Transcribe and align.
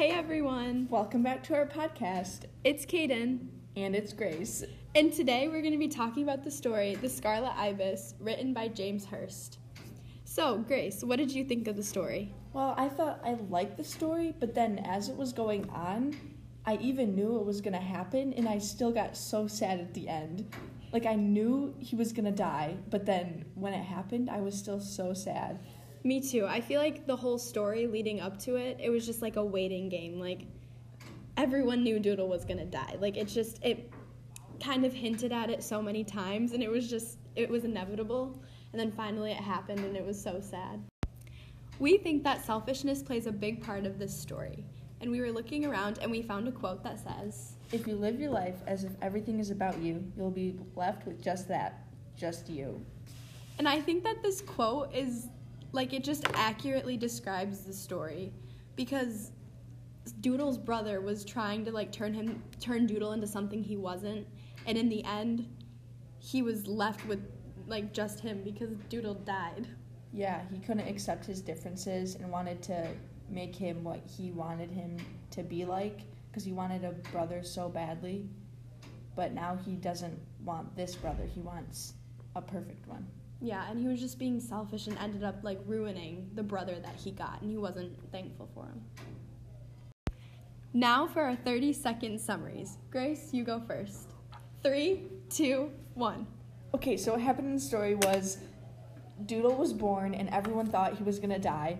Hey 0.00 0.12
everyone, 0.12 0.88
Welcome 0.88 1.22
back 1.22 1.42
to 1.42 1.54
our 1.54 1.66
podcast, 1.66 2.46
it's 2.64 2.86
Kaden, 2.86 3.48
and 3.76 3.94
it's 3.94 4.14
Grace. 4.14 4.64
and 4.94 5.12
today 5.12 5.46
we're 5.46 5.60
going 5.60 5.74
to 5.74 5.78
be 5.78 5.88
talking 5.88 6.22
about 6.22 6.42
the 6.42 6.50
story 6.50 6.94
The 6.94 7.08
Scarlet 7.10 7.52
Ibis, 7.54 8.14
written 8.18 8.54
by 8.54 8.68
James 8.68 9.04
Hurst. 9.04 9.58
So, 10.24 10.56
Grace, 10.56 11.04
what 11.04 11.18
did 11.18 11.30
you 11.30 11.44
think 11.44 11.68
of 11.68 11.76
the 11.76 11.82
story? 11.82 12.32
Well, 12.54 12.74
I 12.78 12.88
thought 12.88 13.20
I 13.22 13.34
liked 13.50 13.76
the 13.76 13.84
story, 13.84 14.34
but 14.40 14.54
then 14.54 14.78
as 14.86 15.10
it 15.10 15.16
was 15.16 15.34
going 15.34 15.68
on, 15.68 16.16
I 16.64 16.76
even 16.76 17.14
knew 17.14 17.36
it 17.36 17.44
was 17.44 17.60
gonna 17.60 17.78
happen, 17.78 18.32
and 18.32 18.48
I 18.48 18.56
still 18.56 18.92
got 18.92 19.18
so 19.18 19.46
sad 19.48 19.80
at 19.80 19.92
the 19.92 20.08
end. 20.08 20.50
Like, 20.94 21.04
I 21.04 21.14
knew 21.14 21.74
he 21.78 21.94
was 21.94 22.14
gonna 22.14 22.32
die, 22.32 22.78
but 22.88 23.04
then 23.04 23.44
when 23.54 23.74
it 23.74 23.84
happened, 23.84 24.30
I 24.30 24.40
was 24.40 24.54
still 24.54 24.80
so 24.80 25.12
sad. 25.12 25.60
Me 26.02 26.20
too. 26.20 26.46
I 26.46 26.60
feel 26.60 26.80
like 26.80 27.06
the 27.06 27.16
whole 27.16 27.38
story 27.38 27.86
leading 27.86 28.20
up 28.20 28.38
to 28.40 28.56
it, 28.56 28.78
it 28.80 28.88
was 28.88 29.04
just 29.04 29.20
like 29.20 29.36
a 29.36 29.44
waiting 29.44 29.88
game. 29.88 30.18
Like, 30.18 30.46
everyone 31.36 31.82
knew 31.82 31.98
Doodle 31.98 32.28
was 32.28 32.44
going 32.44 32.58
to 32.58 32.64
die. 32.64 32.96
Like, 32.98 33.16
it's 33.18 33.34
just, 33.34 33.62
it 33.62 33.92
kind 34.62 34.84
of 34.86 34.94
hinted 34.94 35.32
at 35.32 35.50
it 35.50 35.62
so 35.62 35.82
many 35.82 36.02
times, 36.02 36.52
and 36.52 36.62
it 36.62 36.70
was 36.70 36.88
just, 36.88 37.18
it 37.36 37.50
was 37.50 37.64
inevitable. 37.64 38.40
And 38.72 38.80
then 38.80 38.92
finally 38.92 39.32
it 39.32 39.38
happened, 39.38 39.80
and 39.80 39.96
it 39.96 40.04
was 40.04 40.20
so 40.20 40.40
sad. 40.40 40.82
We 41.78 41.98
think 41.98 42.24
that 42.24 42.44
selfishness 42.44 43.02
plays 43.02 43.26
a 43.26 43.32
big 43.32 43.62
part 43.62 43.84
of 43.84 43.98
this 43.98 44.16
story. 44.16 44.64
And 45.02 45.10
we 45.10 45.20
were 45.20 45.32
looking 45.32 45.64
around 45.64 45.98
and 46.02 46.10
we 46.10 46.20
found 46.20 46.46
a 46.46 46.52
quote 46.52 46.84
that 46.84 47.00
says, 47.00 47.54
If 47.72 47.86
you 47.86 47.96
live 47.96 48.20
your 48.20 48.30
life 48.30 48.56
as 48.66 48.84
if 48.84 48.92
everything 49.00 49.40
is 49.40 49.50
about 49.50 49.78
you, 49.78 50.04
you'll 50.14 50.30
be 50.30 50.58
left 50.76 51.06
with 51.06 51.22
just 51.22 51.48
that, 51.48 51.86
just 52.18 52.50
you. 52.50 52.84
And 53.58 53.66
I 53.66 53.80
think 53.80 54.04
that 54.04 54.22
this 54.22 54.42
quote 54.42 54.94
is 54.94 55.28
like 55.72 55.92
it 55.92 56.04
just 56.04 56.24
accurately 56.34 56.96
describes 56.96 57.60
the 57.60 57.72
story 57.72 58.32
because 58.76 59.32
Doodle's 60.20 60.58
brother 60.58 61.00
was 61.00 61.24
trying 61.24 61.64
to 61.64 61.72
like 61.72 61.92
turn 61.92 62.12
him 62.12 62.42
turn 62.60 62.86
Doodle 62.86 63.12
into 63.12 63.26
something 63.26 63.62
he 63.62 63.76
wasn't 63.76 64.26
and 64.66 64.76
in 64.76 64.88
the 64.88 65.04
end 65.04 65.46
he 66.18 66.42
was 66.42 66.66
left 66.66 67.06
with 67.06 67.20
like 67.66 67.92
just 67.92 68.20
him 68.20 68.42
because 68.44 68.70
Doodle 68.88 69.14
died. 69.14 69.66
Yeah, 70.12 70.42
he 70.52 70.58
couldn't 70.58 70.88
accept 70.88 71.24
his 71.24 71.40
differences 71.40 72.16
and 72.16 72.30
wanted 72.30 72.62
to 72.64 72.88
make 73.28 73.54
him 73.54 73.84
what 73.84 74.00
he 74.04 74.32
wanted 74.32 74.70
him 74.70 74.98
to 75.30 75.42
be 75.42 75.64
like 75.64 76.00
because 76.28 76.44
he 76.44 76.52
wanted 76.52 76.84
a 76.84 76.92
brother 77.10 77.42
so 77.42 77.68
badly. 77.68 78.28
But 79.14 79.32
now 79.32 79.56
he 79.64 79.76
doesn't 79.76 80.18
want 80.44 80.74
this 80.76 80.94
brother, 80.96 81.24
he 81.24 81.40
wants 81.40 81.94
a 82.34 82.42
perfect 82.42 82.86
one. 82.88 83.06
Yeah, 83.40 83.70
and 83.70 83.80
he 83.80 83.88
was 83.88 84.00
just 84.00 84.18
being 84.18 84.38
selfish 84.38 84.86
and 84.86 84.98
ended 84.98 85.24
up 85.24 85.42
like 85.42 85.58
ruining 85.66 86.30
the 86.34 86.42
brother 86.42 86.78
that 86.78 86.94
he 86.96 87.10
got 87.10 87.40
and 87.40 87.50
he 87.50 87.56
wasn't 87.56 87.92
thankful 88.12 88.50
for 88.54 88.66
him. 88.66 88.82
Now 90.72 91.06
for 91.06 91.22
our 91.22 91.36
30 91.36 91.72
second 91.72 92.20
summaries. 92.20 92.76
Grace, 92.90 93.30
you 93.32 93.42
go 93.42 93.60
first. 93.66 94.10
Three, 94.62 95.02
two, 95.30 95.70
one. 95.94 96.26
Okay, 96.74 96.96
so 96.96 97.12
what 97.12 97.20
happened 97.20 97.48
in 97.48 97.54
the 97.54 97.60
story 97.60 97.94
was 97.94 98.38
Doodle 99.26 99.56
was 99.56 99.72
born 99.72 100.14
and 100.14 100.28
everyone 100.30 100.66
thought 100.66 100.96
he 100.96 101.02
was 101.02 101.18
gonna 101.18 101.38
die. 101.38 101.78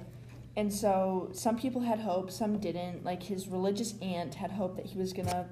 And 0.57 0.73
so 0.73 1.29
some 1.33 1.57
people 1.59 1.83
had 1.83 2.01
hope, 2.01 2.31
some 2.31 2.59
didn't. 2.59 3.05
Like 3.05 3.23
his 3.23 3.49
religious 3.49 3.95
aunt 4.01 4.35
had 4.35 4.51
hope 4.51 4.77
that 4.77 4.87
he 4.87 4.99
was 4.99 5.13
gonna 5.13 5.49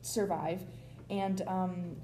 survive. 0.00 0.62
And 1.10 1.42
um, 1.46 1.96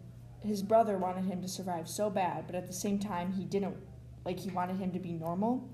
his 0.42 0.62
brother 0.62 0.96
wanted 0.98 1.24
him 1.24 1.42
to 1.42 1.48
survive 1.48 1.88
so 1.88 2.10
bad, 2.10 2.46
but 2.46 2.54
at 2.54 2.66
the 2.66 2.72
same 2.72 2.98
time, 2.98 3.32
he 3.32 3.44
didn't, 3.44 3.76
like, 4.24 4.38
he 4.38 4.50
wanted 4.50 4.78
him 4.78 4.92
to 4.92 4.98
be 4.98 5.12
normal. 5.12 5.68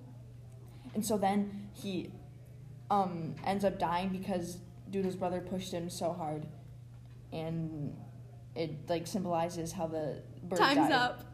And 0.95 1.05
so 1.05 1.19
then 1.19 1.69
he 1.73 2.11
um, 2.91 3.35
ends 3.45 3.65
up 3.65 3.79
dying 3.79 4.09
because 4.09 4.59
Doodle's 4.91 5.17
brother 5.17 5.41
pushed 5.41 5.73
him 5.73 5.91
so 5.91 6.13
hard. 6.13 6.47
And 7.33 7.97
it, 8.55 8.89
like, 8.89 9.07
symbolizes 9.07 9.73
how 9.73 9.87
the 9.87 10.23
bird 10.45 10.59
Time's 10.59 10.89
died. 10.89 10.93
up. 10.93 11.25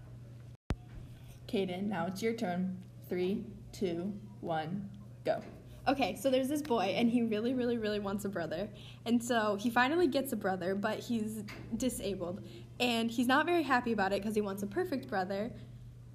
Kaden, 1.46 1.88
now 1.88 2.06
it's 2.06 2.22
your 2.22 2.32
turn. 2.34 2.78
Three, 3.08 3.44
two, 3.72 4.12
one, 4.40 4.88
go. 5.24 5.42
Okay, 5.88 6.14
so 6.14 6.30
there's 6.30 6.48
this 6.48 6.62
boy, 6.62 6.94
and 6.96 7.10
he 7.10 7.22
really, 7.22 7.54
really, 7.54 7.78
really 7.78 7.98
wants 7.98 8.24
a 8.24 8.28
brother. 8.28 8.69
And 9.06 9.22
so 9.22 9.56
he 9.56 9.70
finally 9.70 10.06
gets 10.06 10.32
a 10.32 10.36
brother, 10.36 10.74
but 10.74 10.98
he's 10.98 11.42
disabled. 11.76 12.42
And 12.80 13.10
he's 13.10 13.26
not 13.26 13.46
very 13.46 13.62
happy 13.62 13.92
about 13.92 14.12
it 14.12 14.22
because 14.22 14.34
he 14.34 14.41
wants 14.41 14.62
a 14.62 14.66
perfect 14.66 15.06
brother. 15.08 15.52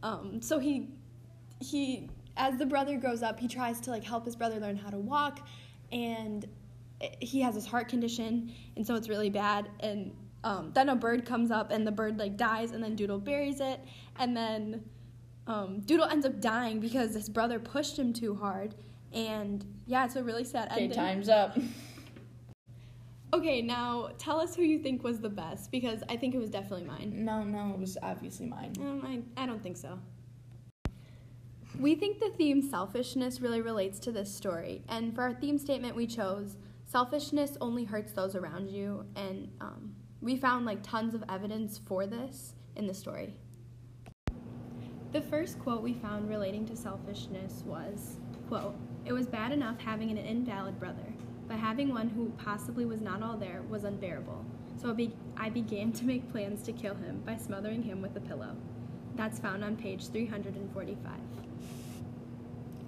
Um, 0.04 0.42
so 0.42 0.60
he, 0.60 0.90
he, 1.62 2.10
as 2.36 2.58
the 2.58 2.66
brother 2.66 2.98
grows 2.98 3.22
up, 3.24 3.40
he 3.40 3.48
tries 3.48 3.80
to 3.82 3.92
like 3.92 4.04
help 4.04 4.26
his 4.26 4.36
brother 4.36 4.60
learn 4.60 4.76
how 4.76 4.90
to 4.90 4.98
walk, 4.98 5.48
and 5.92 6.46
he 7.22 7.40
has 7.42 7.56
his 7.56 7.66
heart 7.66 7.88
condition, 7.88 8.52
and 8.76 8.86
so 8.86 8.96
it's 8.96 9.08
really 9.10 9.30
bad. 9.30 9.70
And 9.80 10.12
um, 10.44 10.72
then 10.74 10.90
a 10.90 10.96
bird 10.96 11.26
comes 11.26 11.52
up, 11.52 11.72
and 11.72 11.86
the 11.86 11.92
bird 11.92 12.18
like 12.18 12.36
dies, 12.36 12.72
and 12.72 12.84
then 12.84 12.96
Doodle 12.96 13.20
buries 13.20 13.60
it, 13.60 13.80
and 14.18 14.36
then 14.36 14.84
um, 15.48 15.82
Doodle 15.82 16.08
ends 16.08 16.26
up 16.26 16.42
dying 16.42 16.80
because 16.80 17.14
his 17.14 17.30
brother 17.30 17.60
pushed 17.60 17.98
him 17.98 18.12
too 18.12 18.34
hard. 18.36 18.74
And 19.14 19.64
yeah, 19.86 20.06
it's 20.06 20.16
a 20.16 20.24
really 20.24 20.44
sad 20.44 20.72
Okay, 20.72 20.84
ending. 20.86 20.98
time's 20.98 21.30
up. 21.30 21.58
Okay, 23.36 23.62
now 23.62 24.12
tell 24.18 24.40
us 24.40 24.56
who 24.56 24.62
you 24.62 24.80
think 24.80 25.04
was 25.04 25.20
the 25.20 25.28
best 25.28 25.70
because 25.70 26.02
I 26.08 26.16
think 26.16 26.34
it 26.34 26.38
was 26.38 26.50
definitely 26.50 26.86
mine. 26.86 27.12
No, 27.14 27.44
no, 27.44 27.74
it 27.74 27.80
was 27.80 27.98
obviously 28.02 28.46
mine. 28.46 28.72
Um, 28.80 29.02
I, 29.38 29.44
I 29.44 29.46
don't 29.46 29.62
think 29.62 29.76
so. 29.76 30.00
We 31.78 31.96
think 31.96 32.22
the 32.22 32.30
theme 32.30 32.62
selfishness 32.62 33.42
really 33.42 33.60
relates 33.60 34.00
to 34.00 34.14
this 34.14 34.34
story, 34.34 34.86
and 34.88 35.14
for 35.14 35.24
our 35.24 35.34
theme 35.34 35.58
statement, 35.58 35.98
we 35.98 36.08
chose 36.08 36.56
selfishness 36.86 37.58
only 37.60 37.84
hurts 37.84 38.14
those 38.14 38.38
around 38.38 38.70
you, 38.70 39.04
and 39.18 39.50
um, 39.60 39.94
we 40.22 40.38
found 40.38 40.66
like 40.66 40.82
tons 40.82 41.14
of 41.14 41.22
evidence 41.28 41.78
for 41.78 42.08
this 42.08 42.54
in 42.78 42.88
the 42.88 42.94
story. 42.94 43.36
The 45.12 45.20
first 45.20 45.60
quote 45.60 45.82
we 45.82 45.94
found 45.96 46.30
relating 46.30 46.66
to 46.68 46.78
selfishness 46.78 47.64
was, 47.66 48.16
quote, 48.48 48.76
It 49.04 49.12
was 49.12 49.28
bad 49.28 49.52
enough 49.52 49.78
having 49.82 50.10
an 50.10 50.18
invalid 50.18 50.80
brother, 50.80 51.14
but 51.48 51.58
having 51.58 51.90
one 51.90 52.10
who 52.10 52.30
possibly 52.38 52.86
was 52.86 53.02
not 53.02 53.22
all 53.22 53.38
there 53.38 53.62
was 53.70 53.84
unbearable. 53.84 54.46
So 54.82 54.90
I, 54.90 54.94
be- 54.94 55.16
I 55.38 55.50
began 55.50 55.92
to 55.94 56.06
make 56.06 56.32
plans 56.32 56.64
to 56.64 56.74
kill 56.74 56.96
him 56.96 57.22
by 57.26 57.38
smothering 57.38 57.84
him 57.84 58.02
with 58.02 58.16
a 58.16 58.20
pillow. 58.20 58.56
That's 59.16 59.40
found 59.40 59.64
on 59.64 59.78
page 59.78 60.08
345. 60.08 61.12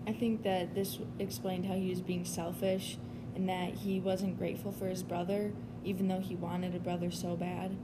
I 0.07 0.13
think 0.13 0.43
that 0.43 0.73
this 0.73 0.99
explained 1.19 1.65
how 1.65 1.75
he 1.75 1.89
was 1.89 2.01
being 2.01 2.25
selfish 2.25 2.97
and 3.35 3.47
that 3.49 3.75
he 3.75 3.99
wasn't 3.99 4.37
grateful 4.37 4.71
for 4.71 4.87
his 4.87 5.03
brother, 5.03 5.51
even 5.83 6.07
though 6.07 6.19
he 6.19 6.35
wanted 6.35 6.75
a 6.75 6.79
brother 6.79 7.11
so 7.11 7.35
bad. 7.35 7.75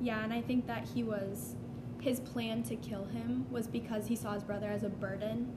Yeah, 0.00 0.22
and 0.22 0.32
I 0.32 0.40
think 0.40 0.66
that 0.66 0.88
he 0.94 1.02
was 1.02 1.56
his 2.00 2.20
plan 2.20 2.62
to 2.62 2.76
kill 2.76 3.06
him 3.06 3.46
was 3.50 3.66
because 3.66 4.08
he 4.08 4.16
saw 4.16 4.34
his 4.34 4.42
brother 4.42 4.68
as 4.68 4.82
a 4.82 4.90
burden 4.90 5.50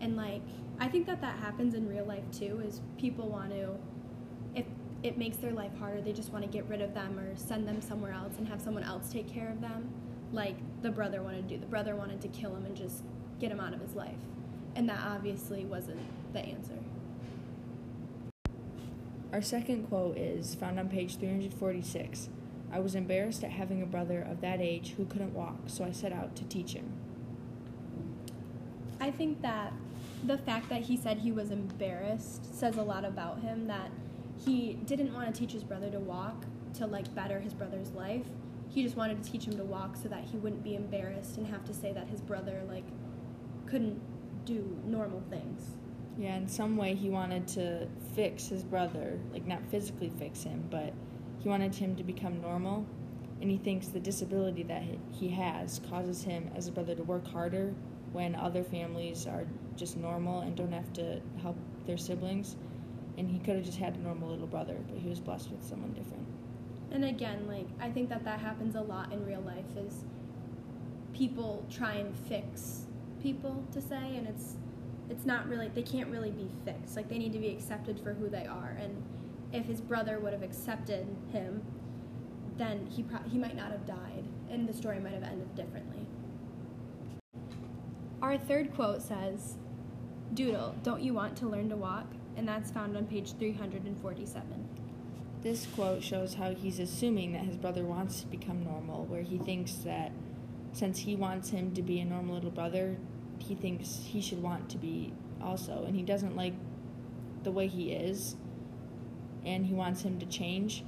and 0.00 0.16
like 0.16 0.42
I 0.80 0.88
think 0.88 1.06
that 1.06 1.20
that 1.20 1.38
happens 1.38 1.74
in 1.74 1.88
real 1.88 2.04
life 2.04 2.24
too 2.32 2.62
is 2.66 2.80
people 2.98 3.28
want 3.28 3.50
to 3.50 3.76
if 4.54 4.66
it 5.02 5.18
makes 5.18 5.36
their 5.36 5.52
life 5.52 5.76
harder 5.78 6.00
they 6.00 6.12
just 6.12 6.32
want 6.32 6.44
to 6.44 6.50
get 6.50 6.68
rid 6.68 6.80
of 6.80 6.94
them 6.94 7.18
or 7.18 7.36
send 7.36 7.66
them 7.66 7.80
somewhere 7.80 8.12
else 8.12 8.34
and 8.38 8.48
have 8.48 8.60
someone 8.60 8.82
else 8.82 9.12
take 9.12 9.28
care 9.28 9.50
of 9.50 9.60
them 9.60 9.90
like 10.32 10.56
the 10.82 10.90
brother 10.90 11.22
wanted 11.22 11.48
to 11.48 11.54
do 11.54 11.60
the 11.60 11.66
brother 11.66 11.94
wanted 11.94 12.20
to 12.20 12.28
kill 12.28 12.54
him 12.54 12.64
and 12.64 12.76
just 12.76 13.02
get 13.38 13.50
him 13.50 13.60
out 13.60 13.74
of 13.74 13.80
his 13.80 13.94
life 13.94 14.18
and 14.74 14.88
that 14.88 15.00
obviously 15.04 15.64
wasn't 15.64 16.00
the 16.32 16.40
answer 16.40 16.78
Our 19.32 19.42
second 19.42 19.88
quote 19.88 20.16
is 20.16 20.54
found 20.54 20.78
on 20.78 20.88
page 20.88 21.18
346. 21.18 22.30
I 22.72 22.80
was 22.80 22.94
embarrassed 22.94 23.44
at 23.44 23.50
having 23.50 23.82
a 23.82 23.86
brother 23.86 24.22
of 24.22 24.40
that 24.40 24.60
age 24.60 24.94
who 24.96 25.04
couldn't 25.04 25.34
walk, 25.34 25.56
so 25.66 25.84
I 25.84 25.90
set 25.90 26.12
out 26.12 26.34
to 26.36 26.44
teach 26.44 26.72
him. 26.72 26.90
I 29.00 29.10
think 29.10 29.42
that 29.42 29.74
the 30.24 30.38
fact 30.38 30.68
that 30.68 30.82
he 30.82 30.96
said 30.96 31.18
he 31.18 31.32
was 31.32 31.50
embarrassed 31.50 32.54
says 32.58 32.76
a 32.76 32.82
lot 32.82 33.04
about 33.04 33.40
him 33.40 33.66
that 33.66 33.90
he 34.44 34.74
didn't 34.86 35.12
want 35.12 35.32
to 35.32 35.38
teach 35.40 35.52
his 35.52 35.64
brother 35.64 35.90
to 35.90 35.98
walk 35.98 36.44
to 36.74 36.86
like 36.86 37.12
better 37.14 37.40
his 37.40 37.54
brother's 37.54 37.92
life. 37.92 38.26
He 38.68 38.82
just 38.82 38.96
wanted 38.96 39.22
to 39.22 39.30
teach 39.30 39.44
him 39.46 39.56
to 39.56 39.64
walk 39.64 39.96
so 39.96 40.08
that 40.08 40.24
he 40.24 40.36
wouldn't 40.36 40.62
be 40.62 40.74
embarrassed 40.74 41.38
and 41.38 41.46
have 41.46 41.64
to 41.64 41.74
say 41.74 41.92
that 41.92 42.08
his 42.08 42.20
brother 42.20 42.62
like 42.68 42.84
couldn't 43.66 44.00
do 44.44 44.78
normal 44.84 45.22
things. 45.30 45.76
Yeah, 46.18 46.36
in 46.36 46.48
some 46.48 46.76
way 46.76 46.94
he 46.94 47.10
wanted 47.10 47.46
to 47.48 47.86
fix 48.14 48.48
his 48.48 48.64
brother, 48.64 49.18
like 49.32 49.46
not 49.46 49.64
physically 49.70 50.10
fix 50.18 50.42
him, 50.42 50.66
but 50.70 50.92
he 51.38 51.48
wanted 51.48 51.74
him 51.74 51.94
to 51.96 52.02
become 52.02 52.40
normal. 52.40 52.84
And 53.40 53.50
he 53.50 53.56
thinks 53.56 53.86
the 53.88 54.00
disability 54.00 54.64
that 54.64 54.82
he- 55.12 55.28
has 55.28 55.80
causes 55.88 56.24
him 56.24 56.50
as 56.56 56.66
a 56.66 56.72
brother 56.72 56.96
to 56.96 57.04
work 57.04 57.26
harder 57.28 57.72
when 58.12 58.34
other 58.34 58.62
families 58.62 59.26
are 59.26 59.44
just 59.76 59.96
normal 59.96 60.40
and 60.40 60.56
don't 60.56 60.72
have 60.72 60.92
to 60.94 61.20
help 61.42 61.56
their 61.86 61.96
siblings. 61.96 62.56
And 63.16 63.28
he 63.28 63.38
could 63.38 63.56
have 63.56 63.64
just 63.64 63.78
had 63.78 63.96
a 63.96 63.98
normal 63.98 64.28
little 64.28 64.46
brother, 64.46 64.76
but 64.88 64.98
he 64.98 65.08
was 65.08 65.18
blessed 65.20 65.50
with 65.50 65.64
someone 65.64 65.92
different. 65.92 66.26
And 66.90 67.04
again, 67.04 67.46
like 67.46 67.66
I 67.80 67.90
think 67.90 68.08
that 68.10 68.24
that 68.24 68.40
happens 68.40 68.74
a 68.74 68.80
lot 68.80 69.12
in 69.12 69.24
real 69.26 69.40
life 69.42 69.76
is 69.76 70.04
people 71.12 71.64
try 71.70 71.94
and 71.94 72.14
fix 72.28 72.82
people 73.22 73.64
to 73.72 73.80
say 73.80 74.16
and 74.16 74.28
it's 74.28 74.54
it's 75.10 75.26
not 75.26 75.48
really 75.48 75.68
they 75.68 75.82
can't 75.82 76.08
really 76.08 76.30
be 76.30 76.48
fixed. 76.64 76.96
Like 76.96 77.08
they 77.08 77.18
need 77.18 77.32
to 77.32 77.38
be 77.38 77.48
accepted 77.48 77.98
for 78.00 78.14
who 78.14 78.28
they 78.28 78.46
are. 78.46 78.76
And 78.80 79.02
if 79.52 79.66
his 79.66 79.80
brother 79.80 80.18
would 80.18 80.32
have 80.32 80.42
accepted 80.42 81.06
him, 81.32 81.62
then 82.56 82.86
he 82.90 83.02
pro- 83.02 83.26
he 83.28 83.38
might 83.38 83.56
not 83.56 83.70
have 83.70 83.86
died, 83.86 84.24
and 84.50 84.68
the 84.68 84.72
story 84.72 84.98
might 84.98 85.14
have 85.14 85.22
ended 85.22 85.54
differently. 85.54 86.06
Our 88.20 88.36
third 88.36 88.74
quote 88.74 89.00
says, 89.00 89.56
"Doodle, 90.34 90.74
don't 90.82 91.02
you 91.02 91.14
want 91.14 91.36
to 91.36 91.48
learn 91.48 91.68
to 91.68 91.76
walk?" 91.76 92.06
And 92.36 92.48
that's 92.48 92.70
found 92.70 92.96
on 92.96 93.06
page 93.06 93.32
347. 93.32 94.68
This 95.40 95.66
quote 95.66 96.02
shows 96.02 96.34
how 96.34 96.52
he's 96.52 96.80
assuming 96.80 97.32
that 97.32 97.44
his 97.44 97.56
brother 97.56 97.84
wants 97.84 98.20
to 98.20 98.26
become 98.26 98.64
normal, 98.64 99.04
where 99.04 99.22
he 99.22 99.38
thinks 99.38 99.76
that 99.78 100.10
since 100.72 100.98
he 100.98 101.14
wants 101.14 101.50
him 101.50 101.72
to 101.74 101.82
be 101.82 102.00
a 102.00 102.04
normal 102.04 102.34
little 102.34 102.50
brother, 102.50 102.98
he 103.38 103.54
thinks 103.54 104.02
he 104.04 104.20
should 104.20 104.42
want 104.42 104.68
to 104.70 104.78
be 104.78 105.12
also. 105.40 105.84
And 105.84 105.94
he 105.94 106.02
doesn't 106.02 106.34
like 106.34 106.54
the 107.44 107.52
way 107.52 107.68
he 107.68 107.92
is, 107.92 108.36
and 109.44 109.64
he 109.66 109.74
wants 109.74 110.02
him 110.02 110.18
to 110.18 110.26
change. 110.26 110.82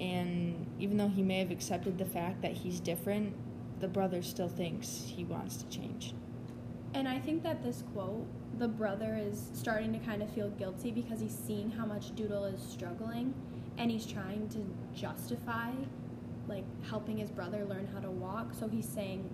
And 0.00 0.66
even 0.78 0.96
though 0.96 1.08
he 1.08 1.22
may 1.22 1.40
have 1.40 1.50
accepted 1.50 1.98
the 1.98 2.06
fact 2.06 2.40
that 2.40 2.52
he's 2.52 2.80
different, 2.80 3.34
the 3.80 3.88
brother 3.88 4.22
still 4.22 4.48
thinks 4.48 5.12
he 5.14 5.24
wants 5.24 5.56
to 5.58 5.68
change. 5.68 6.14
And 6.94 7.08
I 7.08 7.18
think 7.18 7.42
that 7.42 7.62
this 7.62 7.82
quote, 7.92 8.26
the 8.58 8.68
brother 8.68 9.18
is 9.20 9.50
starting 9.54 9.92
to 9.92 9.98
kind 10.00 10.22
of 10.22 10.30
feel 10.30 10.50
guilty 10.50 10.90
because 10.90 11.20
he's 11.20 11.36
seeing 11.36 11.70
how 11.70 11.86
much 11.86 12.14
Doodle 12.14 12.44
is 12.44 12.60
struggling 12.60 13.34
and 13.78 13.90
he's 13.90 14.06
trying 14.06 14.48
to 14.50 14.64
justify 14.94 15.70
like 16.48 16.64
helping 16.88 17.16
his 17.16 17.30
brother 17.30 17.64
learn 17.64 17.88
how 17.94 18.00
to 18.00 18.10
walk. 18.10 18.52
So 18.58 18.68
he's 18.68 18.88
saying, 18.88 19.30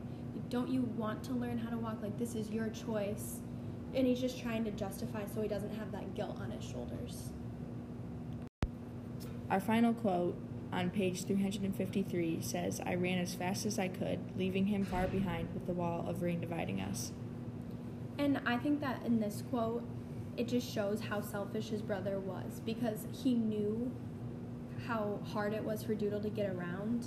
"Don't 0.50 0.68
you 0.68 0.82
want 0.96 1.24
to 1.24 1.32
learn 1.32 1.58
how 1.58 1.70
to 1.70 1.78
walk? 1.78 1.98
Like 2.02 2.18
this 2.18 2.34
is 2.34 2.50
your 2.50 2.68
choice." 2.68 3.40
And 3.94 4.06
he's 4.06 4.20
just 4.20 4.38
trying 4.38 4.64
to 4.64 4.70
justify 4.70 5.24
so 5.34 5.40
he 5.42 5.48
doesn't 5.48 5.74
have 5.76 5.90
that 5.92 6.14
guilt 6.14 6.38
on 6.40 6.50
his 6.50 6.62
shoulders. 6.62 7.30
Our 9.50 9.60
final 9.60 9.94
quote 9.94 10.36
on 10.72 10.90
page 10.90 11.24
353 11.24 12.42
says, 12.42 12.82
I 12.84 12.94
ran 12.96 13.18
as 13.18 13.34
fast 13.34 13.64
as 13.64 13.78
I 13.78 13.88
could, 13.88 14.18
leaving 14.36 14.66
him 14.66 14.84
far 14.84 15.08
behind 15.08 15.48
with 15.54 15.66
the 15.66 15.72
wall 15.72 16.04
of 16.06 16.22
rain 16.22 16.40
dividing 16.40 16.82
us. 16.82 17.12
And 18.18 18.40
I 18.44 18.56
think 18.56 18.80
that 18.80 19.02
in 19.06 19.20
this 19.20 19.42
quote, 19.48 19.84
it 20.36 20.48
just 20.48 20.72
shows 20.72 21.00
how 21.00 21.20
selfish 21.20 21.68
his 21.68 21.82
brother 21.82 22.18
was 22.18 22.60
because 22.64 23.06
he 23.12 23.34
knew 23.34 23.90
how 24.86 25.20
hard 25.32 25.52
it 25.52 25.64
was 25.64 25.82
for 25.82 25.94
Doodle 25.94 26.20
to 26.20 26.30
get 26.30 26.50
around. 26.50 27.06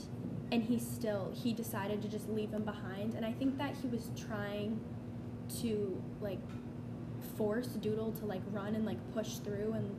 And 0.52 0.64
he 0.64 0.80
still 0.80 1.32
he 1.34 1.54
decided 1.54 2.02
to 2.02 2.08
just 2.08 2.30
leave 2.30 2.52
him 2.52 2.64
behind. 2.64 3.14
And 3.14 3.26
I 3.26 3.32
think 3.34 3.58
that 3.58 3.76
he 3.82 3.88
was 3.88 4.12
trying 4.28 4.80
to 5.62 6.02
like 6.22 6.40
force 7.38 7.68
Doodle 7.68 8.12
to 8.14 8.26
like 8.26 8.42
run 8.52 8.76
and 8.76 8.86
like 8.86 8.98
push 9.14 9.36
through 9.36 9.74
and 9.74 9.96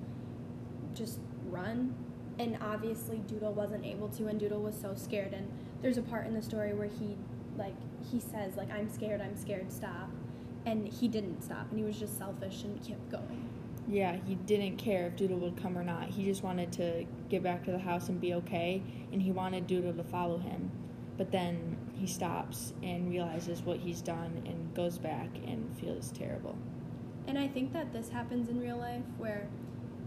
just 0.94 1.20
run. 1.46 1.94
And 2.38 2.58
obviously 2.60 3.18
Doodle 3.18 3.52
wasn't 3.52 3.84
able 3.84 4.08
to 4.10 4.26
and 4.26 4.40
Doodle 4.40 4.60
was 4.60 4.78
so 4.78 4.94
scared. 4.94 5.32
And 5.32 5.50
there's 5.82 5.98
a 5.98 6.02
part 6.02 6.26
in 6.26 6.34
the 6.34 6.42
story 6.42 6.74
where 6.74 6.88
he 6.88 7.16
like 7.56 7.76
he 8.10 8.20
says 8.20 8.56
like 8.56 8.70
I'm 8.70 8.90
scared, 8.90 9.20
I'm 9.20 9.36
scared, 9.36 9.72
stop. 9.72 10.10
And 10.64 10.86
he 10.86 11.08
didn't 11.08 11.42
stop 11.42 11.66
and 11.70 11.78
he 11.78 11.84
was 11.84 11.98
just 11.98 12.16
selfish 12.18 12.62
and 12.64 12.80
kept 12.86 13.10
going. 13.10 13.48
Yeah, 13.88 14.16
he 14.26 14.36
didn't 14.36 14.76
care 14.76 15.08
if 15.08 15.16
Doodle 15.16 15.38
would 15.38 15.56
come 15.56 15.76
or 15.76 15.82
not. 15.82 16.08
He 16.08 16.24
just 16.24 16.42
wanted 16.42 16.72
to 16.72 17.04
get 17.28 17.42
back 17.42 17.64
to 17.64 17.72
the 17.72 17.78
house 17.78 18.08
and 18.08 18.20
be 18.20 18.34
okay 18.34 18.82
and 19.12 19.20
he 19.20 19.32
wanted 19.32 19.66
Doodle 19.66 19.92
to 19.94 20.04
follow 20.04 20.38
him. 20.38 20.70
But 21.16 21.32
then 21.32 21.76
he 21.94 22.06
stops 22.06 22.72
and 22.82 23.10
realizes 23.10 23.62
what 23.62 23.78
he's 23.78 24.00
done 24.00 24.42
and 24.46 24.72
goes 24.74 24.98
back 24.98 25.28
and 25.46 25.76
feels 25.78 26.10
terrible. 26.12 26.56
And 27.26 27.38
I 27.38 27.48
think 27.48 27.72
that 27.72 27.92
this 27.92 28.08
happens 28.08 28.48
in 28.48 28.60
real 28.60 28.78
life 28.78 29.04
where 29.18 29.48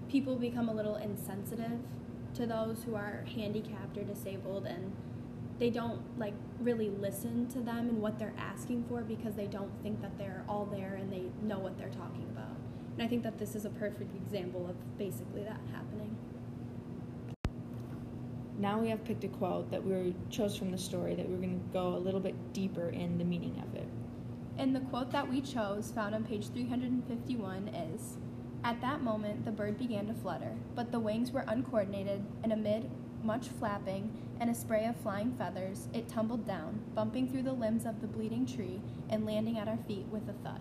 people 0.09 0.35
become 0.35 0.69
a 0.69 0.73
little 0.73 0.95
insensitive 0.95 1.79
to 2.35 2.45
those 2.45 2.83
who 2.83 2.95
are 2.95 3.25
handicapped 3.33 3.97
or 3.97 4.03
disabled 4.03 4.65
and 4.65 4.93
they 5.59 5.69
don't 5.69 6.01
like 6.19 6.33
really 6.59 6.89
listen 6.89 7.47
to 7.47 7.59
them 7.59 7.89
and 7.89 8.01
what 8.01 8.19
they're 8.19 8.33
asking 8.37 8.83
for 8.89 9.01
because 9.01 9.35
they 9.35 9.47
don't 9.47 9.71
think 9.81 10.01
that 10.01 10.17
they're 10.17 10.43
all 10.49 10.65
there 10.65 10.95
and 10.95 11.11
they 11.11 11.23
know 11.41 11.59
what 11.59 11.77
they're 11.77 11.89
talking 11.89 12.27
about. 12.31 12.55
And 12.93 13.03
I 13.03 13.07
think 13.07 13.23
that 13.23 13.37
this 13.37 13.55
is 13.55 13.65
a 13.65 13.69
perfect 13.69 14.15
example 14.15 14.67
of 14.69 14.97
basically 14.97 15.43
that 15.43 15.59
happening. 15.73 16.15
Now 18.57 18.79
we 18.79 18.89
have 18.89 19.03
picked 19.03 19.23
a 19.23 19.27
quote 19.27 19.69
that 19.71 19.83
we 19.83 20.15
chose 20.29 20.55
from 20.57 20.71
the 20.71 20.77
story 20.77 21.13
that 21.15 21.27
we're 21.27 21.37
going 21.37 21.59
to 21.59 21.73
go 21.73 21.87
a 21.89 21.99
little 21.99 22.21
bit 22.21 22.53
deeper 22.53 22.89
in 22.89 23.17
the 23.17 23.25
meaning 23.25 23.61
of 23.65 23.75
it. 23.75 23.87
And 24.57 24.73
the 24.73 24.79
quote 24.79 25.11
that 25.11 25.29
we 25.29 25.41
chose, 25.41 25.91
found 25.91 26.15
on 26.15 26.23
page 26.23 26.47
351, 26.47 27.67
is 27.67 28.17
At 28.63 28.79
that 28.81 29.03
moment, 29.03 29.43
the 29.45 29.51
bird 29.51 29.77
began 29.77 30.07
to 30.07 30.13
flutter, 30.13 30.53
but 30.73 30.91
the 30.91 30.99
wings 30.99 31.31
were 31.31 31.43
uncoordinated, 31.47 32.25
and 32.41 32.53
amid 32.53 32.89
much 33.21 33.49
flapping 33.49 34.11
and 34.39 34.49
a 34.49 34.53
spray 34.53 34.85
of 34.85 34.95
flying 34.97 35.33
feathers, 35.37 35.87
it 35.93 36.07
tumbled 36.09 36.45
down, 36.45 36.79
bumping 36.93 37.27
through 37.27 37.43
the 37.43 37.53
limbs 37.53 37.85
of 37.85 38.01
the 38.01 38.07
bleeding 38.07 38.45
tree 38.45 38.81
and 39.09 39.25
landing 39.25 39.57
at 39.57 39.67
our 39.67 39.77
feet 39.87 40.05
with 40.11 40.27
a 40.29 40.33
thud. 40.43 40.59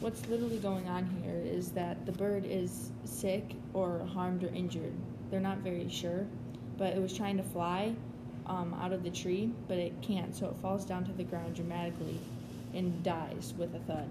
What's 0.00 0.26
literally 0.28 0.58
going 0.58 0.88
on 0.88 1.06
here 1.22 1.40
is 1.44 1.70
that 1.72 2.04
the 2.06 2.12
bird 2.12 2.44
is 2.44 2.90
sick 3.04 3.54
or 3.72 4.04
harmed 4.12 4.42
or 4.44 4.48
injured. 4.48 4.94
They're 5.30 5.40
not 5.40 5.58
very 5.58 5.88
sure, 5.88 6.26
but 6.76 6.94
it 6.94 7.00
was 7.00 7.16
trying 7.16 7.36
to 7.36 7.42
fly 7.42 7.94
um, 8.46 8.74
out 8.80 8.92
of 8.92 9.04
the 9.04 9.10
tree, 9.10 9.52
but 9.68 9.78
it 9.78 9.92
can't, 10.02 10.34
so 10.34 10.46
it 10.46 10.56
falls 10.60 10.84
down 10.84 11.04
to 11.04 11.12
the 11.12 11.24
ground 11.24 11.54
dramatically 11.54 12.18
and 12.74 13.02
dies 13.02 13.54
with 13.56 13.74
a 13.74 13.78
thud. 13.80 14.08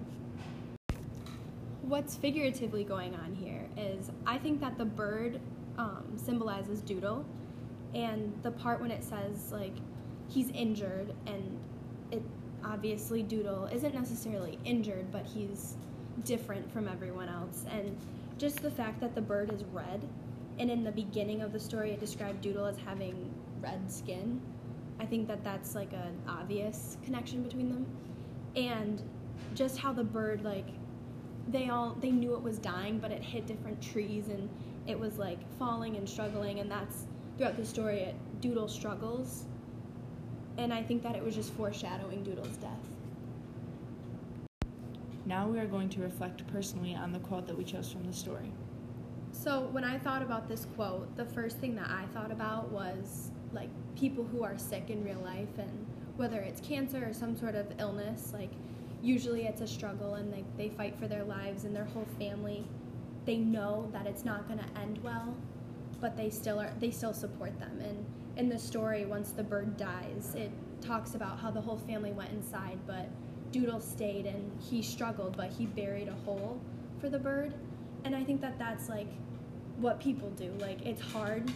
What's 1.81 2.16
figuratively 2.16 2.84
going 2.84 3.16
on 3.16 3.36
here 3.36 3.68
is 3.75 4.12
I 4.25 4.38
think 4.38 4.62
that 4.62 4.77
the 4.77 4.86
bird 4.86 5.42
um, 5.77 6.06
symbolizes 6.16 6.80
Doodle, 6.81 7.25
and 7.93 8.33
the 8.43 8.51
part 8.51 8.81
when 8.81 8.91
it 8.91 9.03
says 9.03 9.51
like 9.51 9.75
he's 10.27 10.49
injured 10.51 11.13
and 11.25 11.59
it 12.11 12.21
obviously 12.63 13.23
Doodle 13.23 13.65
isn't 13.65 13.93
necessarily 13.93 14.59
injured, 14.65 15.11
but 15.11 15.25
he's 15.25 15.75
different 16.23 16.71
from 16.71 16.88
everyone 16.88 17.29
else, 17.29 17.65
and 17.71 17.97
just 18.38 18.61
the 18.61 18.71
fact 18.71 18.99
that 19.01 19.15
the 19.15 19.21
bird 19.21 19.51
is 19.51 19.63
red, 19.65 20.07
and 20.59 20.69
in 20.69 20.83
the 20.83 20.91
beginning 20.91 21.41
of 21.41 21.53
the 21.53 21.59
story 21.59 21.91
it 21.91 21.99
described 21.99 22.41
Doodle 22.41 22.65
as 22.65 22.77
having 22.77 23.33
red 23.61 23.91
skin. 23.91 24.41
I 24.99 25.05
think 25.05 25.27
that 25.27 25.43
that's 25.43 25.73
like 25.73 25.93
an 25.93 26.21
obvious 26.27 26.97
connection 27.03 27.41
between 27.43 27.69
them 27.69 27.85
and 28.55 29.01
just 29.55 29.77
how 29.77 29.91
the 29.93 30.03
bird 30.03 30.43
like 30.43 30.67
they 31.48 31.69
all 31.69 31.95
they 32.00 32.12
knew 32.12 32.36
it 32.36 32.41
was 32.41 32.60
dying 32.60 33.00
but 33.00 33.12
it 33.12 33.24
hit 33.24 33.48
different 33.48 33.81
trees 33.81 34.27
and 34.27 34.48
it 34.88 35.00
was 35.00 35.17
like 35.17 35.39
falling 35.57 35.95
and 35.95 36.07
struggling 36.07 36.60
and 36.60 36.69
that's 36.69 37.05
throughout 37.41 37.57
the 37.57 37.65
story 37.65 38.01
it 38.01 38.13
doodle 38.39 38.67
struggles. 38.67 39.45
And 40.60 40.71
i 40.71 40.83
think 40.83 41.01
that 41.01 41.15
it 41.15 41.24
was 41.24 41.33
just 41.33 41.51
foreshadowing 41.53 42.24
doodle's 42.24 42.55
death. 42.57 42.88
Now 45.25 45.48
we 45.48 45.57
are 45.57 45.65
going 45.65 45.89
to 45.89 46.01
reflect 46.01 46.45
personally 46.53 46.93
on 46.93 47.12
the 47.12 47.17
quote 47.17 47.48
that 47.48 47.57
we 47.57 47.63
chose 47.63 47.91
from 47.91 48.05
the 48.05 48.13
story. 48.13 48.51
so 49.31 49.62
when 49.71 49.83
i 49.83 49.98
thought 49.98 50.21
about 50.21 50.48
this 50.48 50.67
quote 50.75 51.05
the 51.17 51.25
first 51.25 51.57
thing 51.57 51.74
that 51.75 51.89
i 51.89 52.03
thought 52.13 52.31
about 52.31 52.69
was 52.69 53.31
like 53.53 53.69
people 53.95 54.25
who 54.31 54.43
are 54.43 54.57
sick 54.57 54.89
in 54.89 55.03
real 55.03 55.21
life 55.33 55.57
and 55.57 55.86
whether 56.17 56.41
it's 56.41 56.62
cancer 56.62 57.01
or 57.10 57.13
some 57.13 57.36
sort 57.43 57.55
of 57.55 57.65
illness 57.79 58.33
like 58.33 58.51
usually 59.01 59.45
it's 59.45 59.62
a 59.62 59.67
struggle 59.77 60.15
and 60.15 60.31
they, 60.33 60.43
they 60.57 60.69
fight 60.69 60.95
for 61.00 61.07
their 61.07 61.24
lives 61.24 61.63
and 61.63 61.75
their 61.75 61.86
whole 61.86 62.10
family. 62.19 62.63
They 63.25 63.38
know 63.38 63.89
that 63.93 64.05
it's 64.05 64.24
not 64.24 64.48
going 64.48 64.60
to 64.60 64.79
end 64.79 65.00
well 65.01 65.33
but 66.01 66.17
they 66.17 66.29
still 66.29 66.60
are 66.60 66.72
they 66.79 66.91
still 66.91 67.13
support 67.13 67.58
them. 67.60 67.79
And 67.81 68.05
in 68.38 68.50
the 68.50 68.60
story 68.60 69.05
once 69.05 69.31
the 69.31 69.43
bird 69.43 69.77
dies 69.77 70.34
it 70.36 70.51
talks 70.81 71.15
about 71.15 71.39
how 71.39 71.51
the 71.51 71.62
whole 71.62 71.77
family 71.77 72.12
went 72.12 72.31
inside 72.31 72.79
but 72.88 73.08
doodle 73.51 73.79
stayed 73.79 74.25
and 74.25 74.51
he 74.62 74.81
struggled 74.81 75.38
but 75.38 75.51
he 75.51 75.65
buried 75.65 76.08
a 76.08 76.25
hole 76.25 76.60
for 77.00 77.10
the 77.10 77.20
bird. 77.20 77.53
And 78.03 78.15
i 78.15 78.24
think 78.24 78.41
that 78.41 78.58
that's 78.58 78.89
like 78.89 79.08
what 79.77 80.00
people 80.00 80.29
do. 80.31 80.51
Like 80.60 80.86
it's 80.86 81.01
hard 81.01 81.51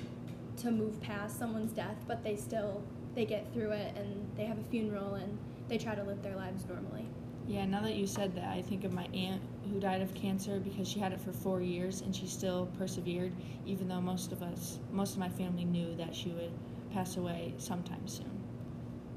to 0.58 0.72
move 0.72 1.02
past 1.02 1.38
someone's 1.38 1.74
death 1.74 1.98
but 2.08 2.24
they 2.24 2.36
still 2.36 2.84
they 3.14 3.26
get 3.26 3.52
through 3.54 3.72
it 3.72 3.96
and 3.96 4.30
they 4.38 4.46
have 4.46 4.58
a 4.58 4.64
funeral 4.64 5.16
and 5.16 5.38
they 5.68 5.78
try 5.78 5.96
to 5.96 6.04
live 6.04 6.22
their 6.22 6.36
lives 6.36 6.66
normally 6.68 7.08
Yeah, 7.48 7.66
now 7.66 7.82
that 7.82 7.94
you 7.94 8.08
said 8.08 8.36
that, 8.36 8.46
I 8.46 8.64
think 8.64 8.86
of 8.86 8.92
my 8.92 9.06
aunt 9.14 9.42
who 9.72 9.80
died 9.80 10.02
of 10.02 10.14
cancer 10.16 10.60
because 10.60 10.88
she 10.88 11.00
had 11.00 11.12
it 11.12 11.22
for 11.22 11.32
four 11.32 11.62
years 11.62 12.02
and 12.02 12.16
she 12.16 12.26
still 12.26 12.68
persevered, 12.78 13.34
even 13.68 13.88
though 13.88 14.02
most 14.02 14.32
of 14.32 14.42
us, 14.42 14.80
most 14.92 15.14
of 15.14 15.20
my 15.20 15.30
family 15.30 15.64
knew 15.64 15.96
that 15.96 16.16
she 16.16 16.30
would 16.30 16.52
pass 16.92 17.18
away 17.18 17.54
sometime 17.60 18.08
soon. 18.08 18.32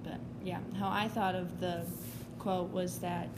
But 0.05 0.21
yeah, 0.45 0.61
how 0.79 0.91
I 0.91 1.09
thought 1.09 1.35
of 1.35 1.59
the 1.59 1.87
quote 2.39 2.71
was 2.71 2.99
that 2.99 3.29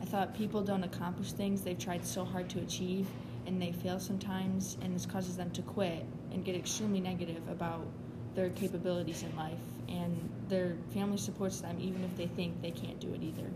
I 0.00 0.04
thought 0.04 0.36
people 0.36 0.62
don't 0.62 0.84
accomplish 0.84 1.32
things 1.32 1.62
they've 1.62 1.78
tried 1.78 2.06
so 2.06 2.24
hard 2.24 2.48
to 2.50 2.60
achieve 2.60 3.08
and 3.46 3.60
they 3.60 3.72
fail 3.72 3.98
sometimes, 3.98 4.76
and 4.82 4.94
this 4.94 5.06
causes 5.06 5.36
them 5.36 5.50
to 5.52 5.62
quit 5.62 6.04
and 6.32 6.44
get 6.44 6.54
extremely 6.54 7.00
negative 7.00 7.42
about 7.48 7.86
their 8.34 8.50
capabilities 8.50 9.22
in 9.22 9.34
life, 9.36 9.58
and 9.88 10.28
their 10.48 10.76
family 10.92 11.16
supports 11.16 11.60
them 11.60 11.76
even 11.80 12.04
if 12.04 12.14
they 12.16 12.26
think 12.26 12.60
they 12.60 12.70
can't 12.70 13.00
do 13.00 13.12
it 13.14 13.22
either. 13.22 13.50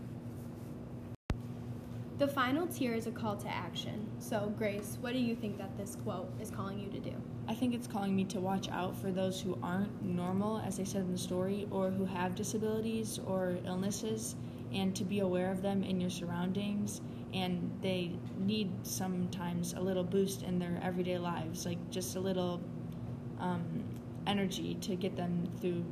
The 2.19 2.27
final 2.27 2.67
tier 2.67 2.93
is 2.93 3.07
a 3.07 3.11
call 3.11 3.35
to 3.37 3.47
action. 3.47 4.07
So, 4.19 4.53
Grace, 4.55 4.99
what 5.01 5.13
do 5.13 5.19
you 5.19 5.35
think 5.35 5.57
that 5.57 5.75
this 5.77 5.97
quote 6.03 6.31
is 6.39 6.51
calling 6.51 6.79
you 6.79 6.87
to 6.91 6.99
do? 6.99 7.13
I 7.47 7.55
think 7.55 7.73
it's 7.73 7.87
calling 7.87 8.15
me 8.15 8.23
to 8.25 8.39
watch 8.39 8.69
out 8.69 8.95
for 8.95 9.11
those 9.11 9.41
who 9.41 9.57
aren't 9.63 10.03
normal, 10.03 10.59
as 10.59 10.77
they 10.77 10.85
said 10.85 11.01
in 11.01 11.11
the 11.11 11.17
story, 11.17 11.67
or 11.71 11.89
who 11.89 12.05
have 12.05 12.35
disabilities 12.35 13.19
or 13.25 13.57
illnesses, 13.65 14.35
and 14.71 14.95
to 14.95 15.03
be 15.03 15.19
aware 15.19 15.51
of 15.51 15.63
them 15.63 15.83
in 15.83 15.99
your 15.99 16.11
surroundings. 16.11 17.01
And 17.33 17.71
they 17.81 18.11
need 18.37 18.69
sometimes 18.83 19.73
a 19.73 19.79
little 19.79 20.03
boost 20.03 20.43
in 20.43 20.59
their 20.59 20.79
everyday 20.83 21.17
lives, 21.17 21.65
like 21.65 21.89
just 21.89 22.15
a 22.15 22.19
little 22.19 22.61
um, 23.39 23.83
energy 24.27 24.75
to 24.81 24.95
get 24.95 25.15
them 25.15 25.49
through 25.59 25.83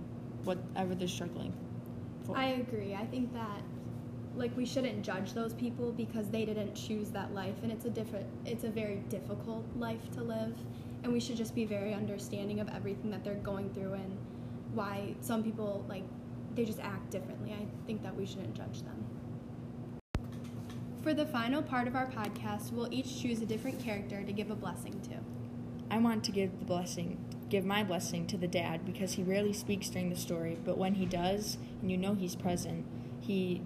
whatever 0.43 0.93
they're 0.93 1.07
struggling 1.07 1.51
for. 2.25 2.37
I 2.37 2.49
agree. 2.49 2.93
I 2.93 3.07
think 3.07 3.33
that 3.33 3.63
like 4.35 4.55
we 4.55 4.65
shouldn't 4.65 5.03
judge 5.03 5.33
those 5.33 5.53
people 5.53 5.91
because 5.91 6.29
they 6.29 6.45
didn't 6.45 6.73
choose 6.73 7.09
that 7.09 7.33
life 7.33 7.55
and 7.63 7.71
it's 7.71 7.85
a 7.85 7.89
different 7.89 8.25
it's 8.45 8.63
a 8.63 8.69
very 8.69 8.97
difficult 9.09 9.65
life 9.77 10.09
to 10.11 10.23
live 10.23 10.55
and 11.03 11.11
we 11.11 11.19
should 11.19 11.35
just 11.35 11.53
be 11.53 11.65
very 11.65 11.93
understanding 11.93 12.59
of 12.59 12.69
everything 12.69 13.09
that 13.11 13.23
they're 13.23 13.35
going 13.35 13.69
through 13.73 13.93
and 13.93 14.17
why 14.73 15.13
some 15.21 15.43
people 15.43 15.85
like 15.89 16.03
they 16.55 16.65
just 16.65 16.79
act 16.79 17.09
differently. 17.11 17.53
I 17.53 17.65
think 17.85 18.03
that 18.03 18.15
we 18.15 18.25
shouldn't 18.25 18.55
judge 18.55 18.83
them. 18.83 19.05
For 21.01 21.13
the 21.13 21.25
final 21.25 21.63
part 21.63 21.87
of 21.87 21.95
our 21.95 22.07
podcast, 22.07 22.71
we'll 22.71 22.93
each 22.93 23.21
choose 23.21 23.41
a 23.41 23.45
different 23.45 23.79
character 23.79 24.23
to 24.23 24.31
give 24.31 24.51
a 24.51 24.55
blessing 24.55 24.99
to. 25.01 25.17
I 25.89 25.97
want 25.97 26.23
to 26.25 26.31
give 26.31 26.59
the 26.59 26.65
blessing, 26.65 27.17
give 27.49 27.65
my 27.65 27.83
blessing 27.83 28.27
to 28.27 28.37
the 28.37 28.47
dad 28.47 28.85
because 28.85 29.13
he 29.13 29.23
rarely 29.23 29.53
speaks 29.53 29.89
during 29.89 30.09
the 30.09 30.15
story, 30.15 30.57
but 30.63 30.77
when 30.77 30.95
he 30.95 31.05
does, 31.05 31.57
and 31.81 31.89
you 31.89 31.97
know 31.97 32.13
he's 32.13 32.35
present, 32.35 32.85
he 33.19 33.61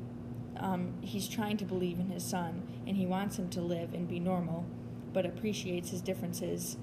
um, 0.57 0.93
he's 1.01 1.27
trying 1.27 1.57
to 1.57 1.65
believe 1.65 1.99
in 1.99 2.09
his 2.09 2.23
son 2.23 2.63
and 2.87 2.97
he 2.97 3.05
wants 3.05 3.37
him 3.37 3.49
to 3.49 3.61
live 3.61 3.93
and 3.93 4.07
be 4.07 4.19
normal, 4.19 4.65
but 5.13 5.25
appreciates 5.25 5.89
his 5.89 6.01
differences 6.01 6.77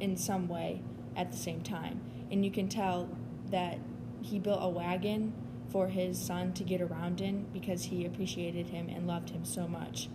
in 0.00 0.16
some 0.16 0.48
way 0.48 0.82
at 1.16 1.30
the 1.30 1.36
same 1.36 1.62
time. 1.62 2.00
And 2.30 2.44
you 2.44 2.50
can 2.50 2.68
tell 2.68 3.08
that 3.50 3.78
he 4.22 4.38
built 4.38 4.60
a 4.62 4.68
wagon 4.68 5.32
for 5.70 5.88
his 5.88 6.20
son 6.20 6.52
to 6.52 6.64
get 6.64 6.80
around 6.80 7.20
in 7.20 7.46
because 7.52 7.84
he 7.84 8.04
appreciated 8.04 8.68
him 8.68 8.88
and 8.88 9.06
loved 9.06 9.30
him 9.30 9.44
so 9.44 9.66
much. 9.66 10.08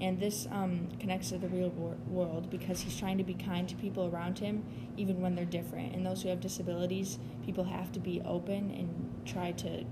And 0.00 0.18
this 0.18 0.48
um, 0.50 0.88
connects 0.98 1.28
to 1.28 1.38
the 1.38 1.48
real 1.48 1.70
wor- 1.70 1.96
world 2.08 2.50
because 2.50 2.80
he's 2.80 2.98
trying 2.98 3.18
to 3.18 3.24
be 3.24 3.34
kind 3.34 3.68
to 3.68 3.76
people 3.76 4.06
around 4.12 4.40
him, 4.40 4.64
even 4.96 5.20
when 5.20 5.34
they're 5.36 5.44
different. 5.44 5.94
And 5.94 6.04
those 6.04 6.22
who 6.22 6.28
have 6.28 6.40
disabilities, 6.40 7.18
people 7.44 7.64
have 7.64 7.92
to 7.92 8.00
be 8.00 8.20
open 8.24 8.70
and 8.72 9.22
try 9.24 9.52
to 9.52 9.84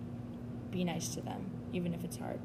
be 0.70 0.84
nice 0.84 1.08
to 1.14 1.20
them, 1.20 1.50
even 1.72 1.94
if 1.94 2.04
it's 2.04 2.16
hard. 2.16 2.40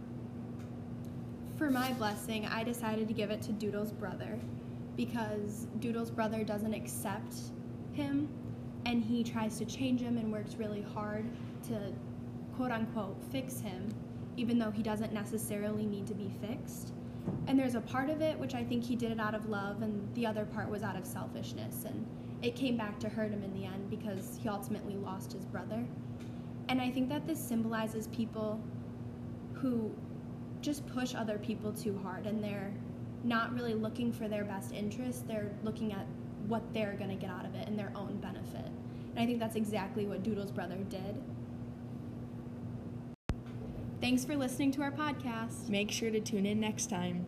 For 1.57 1.69
my 1.69 1.93
blessing, 1.93 2.45
I 2.45 2.63
decided 2.63 3.07
to 3.07 3.13
give 3.13 3.31
it 3.31 3.41
to 3.43 3.51
Doodle's 3.53 3.91
brother 3.91 4.37
because 4.97 5.67
Doodle's 5.79 6.11
brother 6.11 6.43
doesn't 6.43 6.73
accept 6.73 7.35
him 7.93 8.29
and 8.85 9.03
he 9.03 9.23
tries 9.23 9.57
to 9.57 9.65
change 9.65 10.01
him 10.01 10.17
and 10.17 10.31
works 10.31 10.55
really 10.55 10.81
hard 10.93 11.25
to 11.67 11.93
quote 12.55 12.71
unquote 12.71 13.17
fix 13.31 13.59
him, 13.59 13.93
even 14.37 14.59
though 14.59 14.71
he 14.71 14.83
doesn't 14.83 15.13
necessarily 15.13 15.85
need 15.85 16.07
to 16.07 16.13
be 16.13 16.29
fixed. 16.41 16.93
And 17.47 17.57
there's 17.57 17.75
a 17.75 17.81
part 17.81 18.09
of 18.09 18.21
it 18.21 18.37
which 18.37 18.53
I 18.53 18.63
think 18.63 18.83
he 18.83 18.95
did 18.95 19.11
it 19.11 19.19
out 19.19 19.33
of 19.33 19.49
love, 19.49 19.81
and 19.81 20.13
the 20.13 20.27
other 20.27 20.45
part 20.45 20.69
was 20.69 20.83
out 20.83 20.95
of 20.95 21.05
selfishness. 21.05 21.85
And 21.85 22.05
it 22.41 22.55
came 22.55 22.77
back 22.77 22.99
to 22.99 23.09
hurt 23.09 23.31
him 23.31 23.43
in 23.43 23.53
the 23.53 23.65
end 23.65 23.89
because 23.89 24.39
he 24.41 24.47
ultimately 24.47 24.95
lost 24.95 25.33
his 25.33 25.45
brother. 25.45 25.83
And 26.69 26.81
I 26.81 26.91
think 26.91 27.09
that 27.09 27.25
this 27.25 27.39
symbolizes 27.39 28.07
people 28.07 28.59
who 29.55 29.91
just 30.61 30.85
push 30.87 31.13
other 31.15 31.37
people 31.37 31.71
too 31.71 31.97
hard 32.03 32.25
and 32.25 32.43
they're 32.43 32.73
not 33.23 33.53
really 33.53 33.73
looking 33.73 34.11
for 34.11 34.27
their 34.27 34.45
best 34.45 34.71
interest, 34.71 35.27
they're 35.27 35.51
looking 35.63 35.91
at 35.91 36.05
what 36.47 36.61
they're 36.73 36.95
going 36.95 37.09
to 37.09 37.15
get 37.15 37.29
out 37.29 37.45
of 37.45 37.55
it 37.55 37.67
and 37.67 37.77
their 37.77 37.91
own 37.95 38.17
benefit. 38.17 38.65
And 39.15 39.19
I 39.19 39.25
think 39.25 39.39
that's 39.39 39.55
exactly 39.55 40.05
what 40.05 40.23
Doodle's 40.23 40.51
brother 40.51 40.77
did. 40.89 41.21
Thanks 44.01 44.25
for 44.25 44.35
listening 44.35 44.71
to 44.73 44.81
our 44.83 44.91
podcast. 44.91 45.69
Make 45.69 45.89
sure 45.89 46.11
to 46.11 46.19
tune 46.19 46.45
in 46.45 46.59
next 46.59 46.89
time. 46.89 47.25